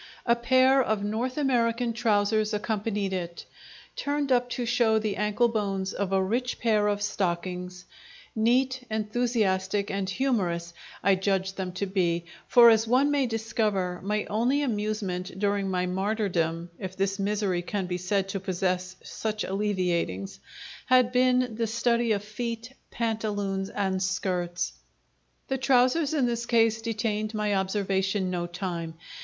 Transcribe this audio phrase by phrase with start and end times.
[0.25, 3.45] A pair of North American trousers accompanied it,
[3.95, 7.85] turned up to show the ankle bones of a rich pair of stockings;
[8.35, 14.25] neat, enthusiastic and humorous, I judged them to be; for, as one may discover, my
[14.27, 20.39] only amusement during my martyrdom if this misery can be said to possess such alleviatings
[20.87, 24.73] had been the study of feet, pantaloons, and skirts.
[25.47, 28.95] The trousers in this case detained my observation no time.